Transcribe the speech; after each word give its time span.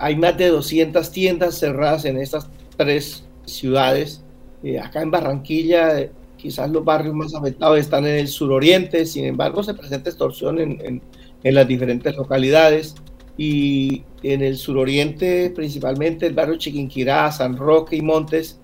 hay 0.00 0.16
más 0.16 0.36
de 0.38 0.48
200 0.48 1.12
tiendas 1.12 1.58
cerradas 1.58 2.06
en 2.06 2.16
estas 2.16 2.48
tres 2.76 3.24
ciudades. 3.44 4.24
Eh, 4.62 4.80
acá 4.80 5.02
en 5.02 5.10
Barranquilla, 5.10 6.10
quizás 6.38 6.70
los 6.70 6.84
barrios 6.84 7.14
más 7.14 7.34
afectados 7.34 7.78
están 7.78 8.06
en 8.06 8.16
el 8.16 8.28
suroriente, 8.28 9.04
sin 9.04 9.26
embargo 9.26 9.62
se 9.62 9.74
presenta 9.74 10.08
extorsión 10.08 10.58
en, 10.58 11.02
en, 11.42 11.54
las 11.54 11.68
diferentes 11.68 12.16
localidades 12.16 12.94
y 13.36 14.04
en 14.22 14.42
el 14.42 14.56
suroriente, 14.56 15.50
principalmente 15.54 16.26
el 16.26 16.34
barrio 16.34 16.56
Chiquinquirá, 16.56 17.30
San 17.30 17.56
Roque 17.56 17.96
y 17.96 18.02
Montes, 18.02 18.58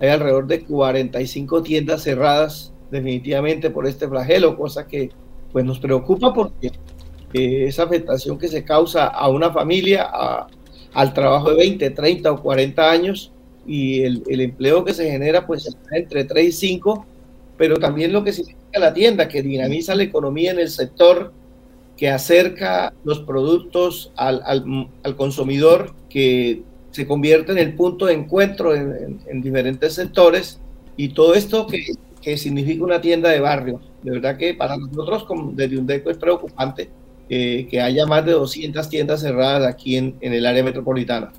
hay 0.00 0.08
alrededor 0.08 0.48
de 0.48 0.64
45 0.64 1.62
tiendas 1.62 2.02
cerradas 2.02 2.72
definitivamente 2.90 3.70
por 3.70 3.86
este 3.86 4.08
flagelo, 4.08 4.56
cosa 4.56 4.86
que 4.86 5.10
pues 5.52 5.64
nos 5.64 5.78
preocupa 5.78 6.34
porque 6.34 6.72
eh, 7.32 7.66
esa 7.66 7.84
afectación 7.84 8.36
que 8.36 8.48
se 8.48 8.64
causa 8.64 9.06
a 9.06 9.28
una 9.28 9.52
familia, 9.52 10.10
al 10.94 11.14
trabajo 11.14 11.50
de 11.50 11.56
20, 11.56 11.90
30 11.90 12.32
o 12.32 12.42
40 12.42 12.90
años 12.90 13.32
y 13.66 14.02
el, 14.02 14.40
empleo 14.40 14.84
que 14.84 14.92
se 14.92 15.10
genera 15.10 15.46
pues 15.46 15.76
entre 15.92 16.24
3 16.24 16.48
y 16.48 16.52
5 16.52 17.06
pero 17.56 17.78
también 17.78 18.12
lo 18.12 18.24
que 18.24 18.32
significa 18.32 18.80
la 18.80 18.92
tienda, 18.92 19.28
que 19.28 19.40
dinamiza 19.40 19.94
la 19.94 20.02
economía 20.02 20.50
en 20.50 20.58
el 20.58 20.68
sector, 20.68 21.32
que 21.96 22.08
acerca 22.08 22.92
los 23.04 23.20
productos 23.20 24.10
al, 24.16 24.42
al, 24.44 25.16
consumidor, 25.16 25.94
que 26.08 26.62
se 26.90 27.06
convierte 27.06 27.52
en 27.52 27.58
el 27.58 27.74
punto 27.74 28.06
de 28.06 28.14
encuentro 28.14 28.74
en, 28.74 29.42
diferentes 29.42 29.94
sectores 29.94 30.58
y 30.96 31.10
todo 31.10 31.34
esto 31.34 31.66
que, 31.68 31.84
que, 32.20 32.36
significa 32.36 32.82
una 32.82 33.00
tienda 33.00 33.28
de 33.28 33.38
barrio. 33.38 33.80
De 34.02 34.10
verdad 34.10 34.36
que 34.36 34.54
para 34.54 34.76
nosotros 34.76 35.24
desde 35.54 35.78
UNDECO 35.78 36.10
es 36.10 36.18
preocupante 36.18 36.90
eh, 37.28 37.66
que 37.70 37.80
haya 37.80 38.04
más 38.04 38.26
de 38.26 38.32
200 38.32 38.88
tiendas 38.88 39.20
cerradas 39.20 39.66
aquí 39.66 39.96
en, 39.96 40.16
en, 40.20 40.34
el 40.34 40.44
área 40.44 40.62
metropolitana. 40.62 41.32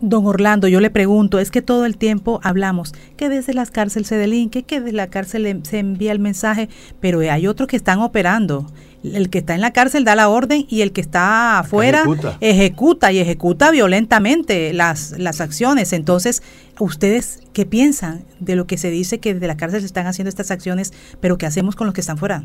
Don 0.00 0.26
Orlando, 0.26 0.68
yo 0.68 0.80
le 0.80 0.90
pregunto, 0.90 1.38
es 1.38 1.50
que 1.50 1.60
todo 1.62 1.86
el 1.86 1.96
tiempo 1.96 2.40
hablamos 2.44 2.92
que 3.16 3.28
desde 3.28 3.54
las 3.54 3.70
cárceles 3.70 4.08
se 4.08 4.16
delinque, 4.16 4.62
que 4.62 4.80
desde 4.80 4.92
la 4.92 5.08
cárcel 5.08 5.60
se 5.64 5.78
envía 5.78 6.12
el 6.12 6.20
mensaje, 6.20 6.68
pero 7.00 7.20
hay 7.20 7.46
otros 7.46 7.68
que 7.68 7.76
están 7.76 8.00
operando. 8.00 8.66
El 9.02 9.30
que 9.30 9.38
está 9.38 9.54
en 9.54 9.62
la 9.62 9.72
cárcel 9.72 10.04
da 10.04 10.14
la 10.14 10.28
orden 10.28 10.66
y 10.68 10.82
el 10.82 10.92
que 10.92 11.00
está 11.00 11.58
afuera 11.58 12.04
ejecuta. 12.40 13.12
y 13.12 13.18
ejecuta 13.18 13.70
violentamente 13.70 14.74
las, 14.74 15.18
las 15.18 15.40
acciones. 15.40 15.94
Entonces, 15.94 16.42
¿ustedes 16.78 17.40
qué 17.54 17.64
piensan 17.64 18.24
de 18.40 18.56
lo 18.56 18.66
que 18.66 18.76
se 18.76 18.90
dice 18.90 19.18
que 19.18 19.32
desde 19.32 19.46
la 19.46 19.56
cárcel 19.56 19.80
se 19.80 19.86
están 19.86 20.06
haciendo 20.06 20.28
estas 20.28 20.50
acciones, 20.50 20.92
pero 21.18 21.38
qué 21.38 21.46
hacemos 21.46 21.76
con 21.76 21.86
los 21.86 21.94
que 21.94 22.02
están 22.02 22.18
fuera? 22.18 22.44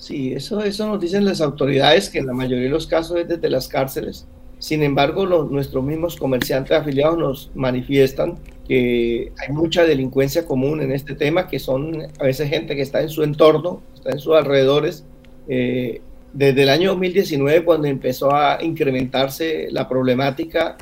Sí, 0.00 0.32
eso, 0.32 0.62
eso 0.62 0.86
nos 0.86 0.98
dicen 0.98 1.26
las 1.26 1.42
autoridades, 1.42 2.08
que 2.08 2.20
en 2.20 2.26
la 2.26 2.32
mayoría 2.32 2.64
de 2.64 2.70
los 2.70 2.86
casos 2.86 3.18
es 3.18 3.28
desde 3.28 3.50
las 3.50 3.68
cárceles. 3.68 4.26
Sin 4.58 4.82
embargo, 4.82 5.26
nuestros 5.26 5.84
mismos 5.84 6.16
comerciantes 6.16 6.72
afiliados 6.72 7.18
nos 7.18 7.50
manifiestan 7.54 8.38
que 8.66 9.30
hay 9.36 9.54
mucha 9.54 9.84
delincuencia 9.84 10.46
común 10.46 10.80
en 10.80 10.90
este 10.92 11.14
tema, 11.14 11.48
que 11.48 11.58
son 11.58 12.02
a 12.18 12.24
veces 12.24 12.48
gente 12.48 12.74
que 12.76 12.80
está 12.80 13.02
en 13.02 13.10
su 13.10 13.22
entorno, 13.22 13.82
está 13.94 14.12
en 14.12 14.20
sus 14.20 14.34
alrededores. 14.34 15.04
Eh, 15.48 16.00
desde 16.32 16.62
el 16.62 16.70
año 16.70 16.90
2019, 16.92 17.64
cuando 17.64 17.86
empezó 17.86 18.34
a 18.34 18.62
incrementarse 18.62 19.68
la 19.70 19.86
problemática, 19.86 20.78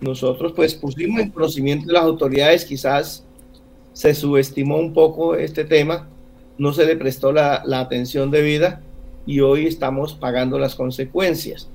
nosotros 0.00 0.52
pues 0.54 0.74
pusimos 0.76 1.20
en 1.20 1.30
conocimiento 1.30 1.88
de 1.88 1.94
las 1.94 2.04
autoridades, 2.04 2.64
quizás 2.64 3.24
se 3.94 4.14
subestimó 4.14 4.76
un 4.76 4.92
poco 4.92 5.34
este 5.34 5.64
tema, 5.64 6.08
no 6.58 6.72
se 6.72 6.86
le 6.86 6.96
prestó 6.96 7.32
la, 7.32 7.62
atención 7.66 8.30
debida 8.30 8.80
y 9.26 9.40
hoy 9.40 9.66
estamos 9.66 10.14
pagando 10.14 10.58
las 10.58 10.74
consecuencias. 10.74 11.68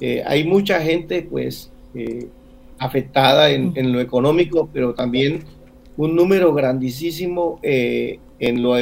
Eh, 0.00 0.22
hay 0.26 0.44
mucha 0.44 0.80
gente 0.80 1.22
pues 1.22 1.70
eh, 1.94 2.28
afectada 2.78 3.50
en, 3.50 3.92
lo 3.92 4.00
económico, 4.00 4.68
pero 4.72 4.94
también 4.94 5.44
un 5.96 6.16
número 6.16 6.52
grandísimo 6.52 7.60
eh, 7.62 8.18
en, 8.40 8.62
lo, 8.62 8.74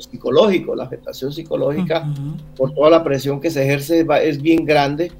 psicológico, 0.00 0.74
la 0.74 0.84
afectación 0.84 1.32
psicológica 1.32 2.06
por 2.56 2.74
toda 2.74 2.90
la 2.90 3.02
presión 3.02 3.40
que 3.40 3.50
se 3.50 3.62
ejerce 3.62 4.06
es 4.22 4.42
bien 4.42 4.64
grande. 4.64 5.10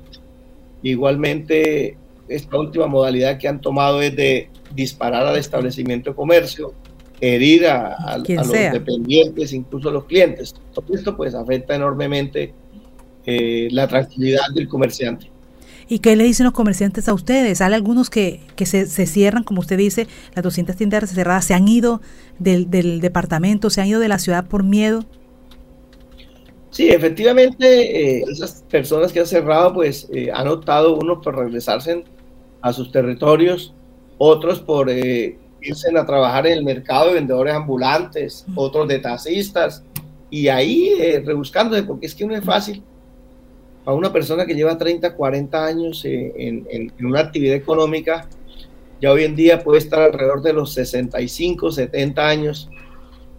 Igualmente, 0.82 1.96
esta 2.28 2.58
última 2.58 2.86
modalidad 2.86 3.38
que 3.38 3.48
han 3.48 3.60
tomado 3.60 4.00
es 4.02 4.14
de 4.14 4.48
disparar 4.74 5.26
al 5.26 5.36
establecimiento 5.36 6.10
de 6.10 6.16
comercio, 6.16 6.74
herir 7.20 7.66
a, 7.66 8.16
los 8.18 8.50
dependientes, 8.50 9.52
incluso 9.52 9.88
a 9.90 9.92
los 9.92 10.04
clientes. 10.04 10.54
Todo 10.72 10.94
esto 10.94 11.16
pues 11.16 11.34
afecta 11.34 11.74
enormemente 11.74 12.54
eh, 13.26 13.68
la 13.70 13.86
tranquilidad 13.86 14.42
del 14.54 14.68
comerciante. 14.68 15.30
¿Y 15.88 15.98
qué 15.98 16.14
le 16.14 16.24
dicen 16.24 16.44
los 16.44 16.54
comerciantes 16.54 17.08
a 17.08 17.14
ustedes? 17.14 17.60
Hay 17.60 17.74
algunos 17.74 18.10
que, 18.10 18.40
que 18.54 18.64
se, 18.64 18.86
se, 18.86 19.06
cierran, 19.06 19.42
como 19.42 19.60
usted 19.60 19.76
dice, 19.76 20.06
las 20.34 20.44
200 20.44 20.76
tiendas 20.76 21.10
cerradas, 21.10 21.44
se 21.44 21.52
han 21.52 21.66
ido 21.66 22.00
del, 22.38 22.70
del, 22.70 23.00
departamento, 23.00 23.70
se 23.70 23.80
han 23.80 23.88
ido 23.88 23.98
de 23.98 24.06
la 24.06 24.20
ciudad 24.20 24.46
por 24.46 24.62
miedo. 24.62 25.04
Sí, 26.70 26.90
efectivamente, 26.90 28.18
eh, 28.18 28.24
esas 28.30 28.64
personas 28.70 29.12
que 29.12 29.18
han 29.18 29.26
cerrado, 29.26 29.74
pues 29.74 30.08
eh, 30.14 30.30
han 30.32 30.46
optado 30.46 30.94
unos 30.96 31.24
por 31.24 31.36
regresarse 31.36 32.04
a 32.62 32.72
sus 32.72 32.92
territorios, 32.92 33.74
otros 34.16 34.60
por 34.60 34.88
irse 35.62 35.88
a 35.96 36.06
trabajar 36.06 36.46
en 36.46 36.54
el 36.54 36.64
mercado 36.64 37.08
de 37.08 37.14
vendedores 37.14 37.54
ambulantes, 37.54 38.46
otros 38.54 38.88
de 38.88 38.98
taxistas, 38.98 39.82
y 40.30 40.48
ahí 40.48 40.92
eh, 40.98 41.22
rebuscándose, 41.24 41.82
porque 41.82 42.06
es 42.06 42.14
que 42.14 42.26
no 42.26 42.34
es 42.34 42.44
fácil 42.44 42.82
para 43.84 43.96
una 43.96 44.12
persona 44.12 44.46
que 44.46 44.54
lleva 44.54 44.76
30, 44.76 45.14
40 45.14 45.64
años 45.64 46.04
eh, 46.04 46.32
en, 46.36 46.92
una 47.00 47.20
actividad 47.20 47.56
económica, 47.56 48.28
ya 49.00 49.10
hoy 49.10 49.24
en 49.24 49.34
día 49.34 49.62
puede 49.62 49.78
estar 49.78 50.02
alrededor 50.02 50.42
de 50.42 50.52
los 50.52 50.74
65, 50.74 51.72
70 51.72 52.28
años. 52.28 52.68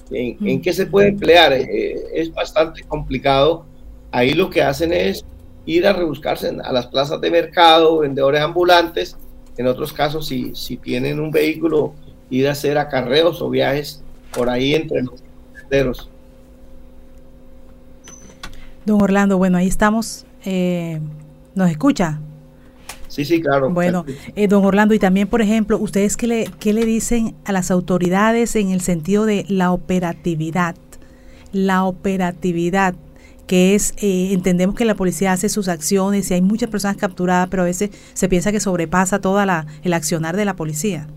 ¿En, 0.10 0.62
qué 0.62 0.74
se 0.74 0.88
puede 0.88 1.10
emplear? 1.10 1.54
Eh, 1.54 1.96
es 2.14 2.34
bastante 2.34 2.84
complicado. 2.84 3.66
Ahí 4.12 4.34
lo 4.34 4.50
que 4.50 4.64
hacen 4.64 4.92
es 4.92 5.24
ir 5.66 5.86
a 5.86 5.94
rebuscarse 5.94 6.50
a 6.50 6.74
las 6.74 6.88
plazas 6.88 7.22
de 7.22 7.30
mercado, 7.30 8.00
vendedores 8.00 8.42
ambulantes. 8.42 9.16
En 9.56 9.68
otros 9.68 9.94
casos, 9.94 10.28
si, 10.28 10.56
si 10.56 10.78
tienen 10.78 11.20
un 11.20 11.30
vehículo 11.30 11.94
ir 12.32 12.48
a 12.48 12.54
hacer 12.54 12.80
acarreos 12.80 13.42
o 13.42 13.50
viajes 13.50 14.02
por 14.34 14.50
ahí 14.50 14.74
entre 14.74 15.04
los 15.04 15.22
senderos. 15.60 16.10
Don 18.86 19.00
Orlando, 19.00 19.38
bueno, 19.38 19.60
ahí 19.60 19.68
estamos. 19.68 20.26
Eh, 20.44 21.00
¿Nos 21.54 21.70
escucha? 21.70 22.20
Sí, 23.10 23.26
sí, 23.26 23.42
claro. 23.42 23.70
Bueno, 23.70 24.06
eh, 24.36 24.48
don 24.48 24.64
Orlando, 24.64 24.94
y 24.96 25.00
también, 25.00 25.28
por 25.28 25.42
ejemplo, 25.42 25.78
¿ustedes 25.78 26.16
qué 26.16 26.28
le, 26.28 26.50
qué 26.60 26.74
le 26.74 26.86
dicen 26.86 27.36
a 27.44 27.52
las 27.52 27.70
autoridades 27.70 28.56
en 28.56 28.72
el 28.72 28.80
sentido 28.80 29.26
de 29.26 29.46
la 29.50 29.72
operatividad? 29.74 30.76
La 31.52 31.84
operatividad, 31.84 32.96
que 33.48 33.76
es, 33.76 33.94
eh, 33.98 34.30
entendemos 34.32 34.76
que 34.76 34.86
la 34.86 34.96
policía 34.96 35.34
hace 35.34 35.50
sus 35.50 35.68
acciones 35.68 36.32
y 36.32 36.36
hay 36.36 36.42
muchas 36.42 36.70
personas 36.70 36.96
capturadas, 36.96 37.50
pero 37.50 37.64
a 37.64 37.66
veces 37.66 37.90
se 38.14 38.30
piensa 38.30 38.54
que 38.54 38.62
sobrepasa 38.62 39.20
toda 39.20 39.46
la, 39.46 39.68
el 39.84 39.92
accionar 39.92 40.38
de 40.38 40.46
la 40.46 40.56
policía. 40.56 41.08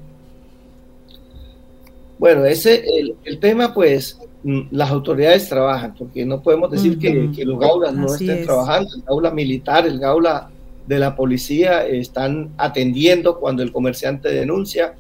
Bueno, 2.25 2.47
ese, 2.47 2.83
el, 3.25 3.39
tema, 3.39 3.75
pues, 3.75 4.19
mm, 4.45 4.69
las 4.71 4.91
autoridades 4.91 5.47
trabajan, 5.47 5.95
porque 5.95 6.25
no 6.25 6.41
podemos 6.41 6.71
decir 6.71 6.99
que, 6.99 7.45
los 7.45 7.59
gaulas 7.59 7.93
no 7.93 8.07
estén 8.07 8.47
trabajando, 8.47 8.89
el 8.97 9.03
gaula 9.03 9.31
militar, 9.31 9.87
el 9.87 9.99
gaula 9.99 10.49
de 10.87 10.99
la 10.99 11.17
policía 11.17 11.87
están 11.87 12.55
atendiendo 12.57 13.39
cuando 13.39 13.63
el 13.63 13.71
comerciante 13.71 14.31
denuncia, 14.31 14.95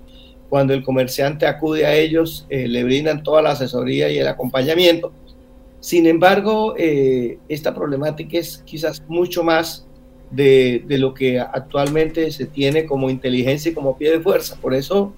cuando 0.50 0.74
el 0.74 0.82
comerciante 0.82 1.46
acude 1.46 1.86
a 1.86 1.94
ellos, 1.94 2.44
eh, 2.50 2.68
le 2.68 2.84
brindan 2.84 3.22
toda 3.22 3.41
la 3.41 3.52
asesoría 3.52 4.10
y 4.10 4.18
el 4.18 4.28
acompañamiento. 4.28 5.10
Sin 5.80 6.06
embargo, 6.06 6.74
eh, 6.76 7.38
esta 7.48 7.74
problemática 7.74 8.36
es 8.36 8.58
quizás 8.66 9.02
mucho 9.08 9.42
más 9.42 9.86
de, 10.30 10.84
de, 10.86 10.98
lo 10.98 11.14
que 11.14 11.41
actualmente 11.41 12.30
se 12.32 12.44
tiene 12.44 12.84
como 12.84 13.08
inteligencia 13.08 13.70
y 13.70 13.74
como 13.74 13.96
pie 13.96 14.10
de 14.10 14.20
fuerza. 14.20 14.59
Por 14.60 14.74
eso 14.74 15.15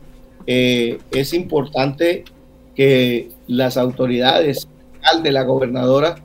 eh, 0.47 0.99
es 1.11 1.33
importante 1.35 2.25
que 2.75 3.31
las 3.47 3.77
autoridades, 3.77 4.69
de 5.23 5.33
la 5.33 5.45
gobernadora, 5.45 6.17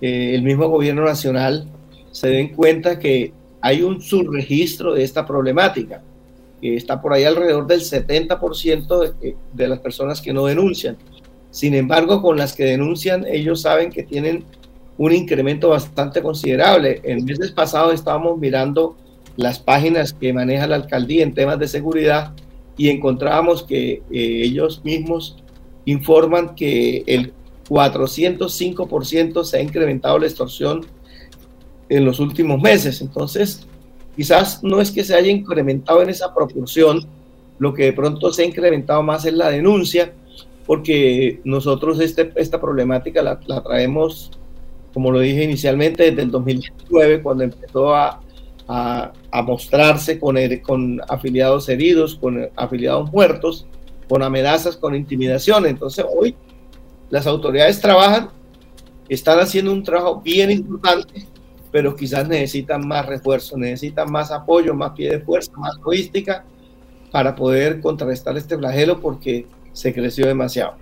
eh, 0.00 0.32
el 0.34 0.42
mismo 0.42 0.68
gobierno 0.68 1.04
nacional, 1.04 1.66
se 2.12 2.28
den 2.28 2.54
cuenta 2.54 2.98
que 2.98 3.32
hay 3.60 3.82
un 3.82 4.00
subregistro 4.00 4.94
de 4.94 5.02
esta 5.02 5.26
problemática, 5.26 6.02
que 6.60 6.76
está 6.76 7.02
por 7.02 7.12
ahí 7.12 7.24
alrededor 7.24 7.66
del 7.66 7.80
70% 7.80 9.14
de, 9.20 9.36
de 9.52 9.68
las 9.68 9.80
personas 9.80 10.20
que 10.20 10.32
no 10.32 10.46
denuncian. 10.46 10.96
Sin 11.50 11.74
embargo, 11.74 12.22
con 12.22 12.36
las 12.36 12.54
que 12.54 12.64
denuncian, 12.64 13.26
ellos 13.26 13.62
saben 13.62 13.90
que 13.90 14.04
tienen 14.04 14.44
un 14.96 15.12
incremento 15.12 15.70
bastante 15.70 16.22
considerable. 16.22 17.00
En 17.02 17.24
meses 17.24 17.50
pasados 17.50 17.94
estábamos 17.94 18.38
mirando 18.38 18.96
las 19.36 19.58
páginas 19.58 20.12
que 20.12 20.32
maneja 20.32 20.66
la 20.66 20.76
alcaldía 20.76 21.22
en 21.22 21.34
temas 21.34 21.58
de 21.58 21.68
seguridad 21.68 22.32
y 22.80 22.88
encontramos 22.88 23.62
que 23.62 23.92
eh, 23.92 24.02
ellos 24.10 24.80
mismos 24.82 25.36
informan 25.84 26.54
que 26.54 27.04
el 27.06 27.34
405% 27.68 29.44
se 29.44 29.58
ha 29.58 29.62
incrementado 29.62 30.18
la 30.18 30.24
extorsión 30.24 30.86
en 31.90 32.06
los 32.06 32.20
últimos 32.20 32.58
meses. 32.58 33.02
Entonces, 33.02 33.66
quizás 34.16 34.64
no 34.64 34.80
es 34.80 34.90
que 34.90 35.04
se 35.04 35.14
haya 35.14 35.30
incrementado 35.30 36.00
en 36.00 36.08
esa 36.08 36.34
proporción, 36.34 37.06
lo 37.58 37.74
que 37.74 37.84
de 37.84 37.92
pronto 37.92 38.32
se 38.32 38.44
ha 38.44 38.46
incrementado 38.46 39.02
más 39.02 39.26
es 39.26 39.34
la 39.34 39.50
denuncia, 39.50 40.14
porque 40.64 41.38
nosotros 41.44 42.00
este, 42.00 42.32
esta 42.36 42.58
problemática 42.58 43.20
la, 43.20 43.38
traemos, 43.38 44.30
como 44.94 45.10
lo 45.10 45.20
dije 45.20 45.44
inicialmente, 45.44 46.04
desde 46.04 46.22
el 46.22 46.30
2019, 46.30 47.20
cuando 47.20 47.44
empezó 47.44 47.94
a, 47.94 48.22
a, 49.30 49.42
mostrarse 49.42 50.18
con, 50.18 50.36
con 50.62 51.00
afiliados 51.08 51.68
heridos, 51.68 52.16
con 52.16 52.48
afiliados 52.56 53.10
muertos, 53.12 53.66
con 54.08 54.22
amenazas, 54.22 54.76
con 54.76 54.94
intimidación. 54.94 55.66
Entonces 55.66 56.04
hoy 56.08 56.34
las 57.10 57.26
autoridades 57.26 57.80
trabajan, 57.80 58.30
están 59.08 59.38
haciendo 59.38 59.72
un 59.72 59.82
trabajo 59.82 60.20
bien 60.20 60.50
importante, 60.50 61.26
pero 61.70 61.94
quizás 61.94 62.28
necesitan 62.28 62.86
más 62.86 63.06
refuerzo, 63.06 63.56
necesitan 63.56 64.10
más 64.10 64.30
apoyo, 64.30 64.74
más 64.74 64.92
pie 64.92 65.10
de 65.10 65.20
fuerza, 65.20 65.52
más 65.56 65.76
logística 65.84 66.44
para 67.10 67.34
poder 67.34 67.80
contrarrestar 67.80 68.36
este 68.36 68.56
flagelo 68.56 69.00
porque 69.00 69.46
se 69.72 69.92
creció 69.92 70.26
demasiado. 70.26 70.74